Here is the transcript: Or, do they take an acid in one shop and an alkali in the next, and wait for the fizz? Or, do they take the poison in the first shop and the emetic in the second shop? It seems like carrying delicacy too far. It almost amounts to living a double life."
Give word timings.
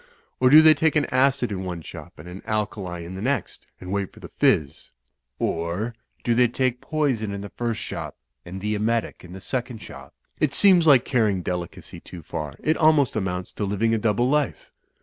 Or, 0.39 0.49
do 0.49 0.63
they 0.63 0.73
take 0.73 0.95
an 0.95 1.05
acid 1.11 1.51
in 1.51 1.63
one 1.63 1.83
shop 1.83 2.17
and 2.17 2.27
an 2.27 2.41
alkali 2.47 3.01
in 3.05 3.13
the 3.13 3.21
next, 3.21 3.67
and 3.79 3.91
wait 3.91 4.11
for 4.11 4.19
the 4.19 4.29
fizz? 4.39 4.89
Or, 5.37 5.93
do 6.23 6.33
they 6.33 6.47
take 6.47 6.79
the 6.81 6.87
poison 6.87 7.31
in 7.31 7.41
the 7.41 7.49
first 7.51 7.79
shop 7.79 8.15
and 8.43 8.61
the 8.61 8.73
emetic 8.73 9.23
in 9.23 9.33
the 9.33 9.39
second 9.39 9.77
shop? 9.77 10.15
It 10.39 10.55
seems 10.55 10.87
like 10.87 11.05
carrying 11.05 11.43
delicacy 11.43 11.99
too 11.99 12.23
far. 12.23 12.55
It 12.63 12.77
almost 12.77 13.15
amounts 13.15 13.51
to 13.51 13.63
living 13.63 13.93
a 13.93 13.99
double 13.99 14.27
life." 14.27 14.71